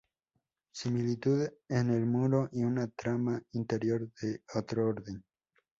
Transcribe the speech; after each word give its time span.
Similitud 0.71 1.47
en 1.69 1.91
el 1.91 2.07
muro 2.07 2.49
y 2.53 2.63
una 2.63 2.87
trama 2.87 3.39
interior 3.51 4.09
de 4.19 4.41
otro 4.55 4.87
orden. 4.87 5.23